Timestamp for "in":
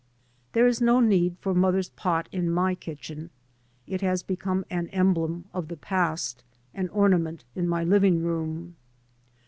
2.31-2.49, 7.53-7.67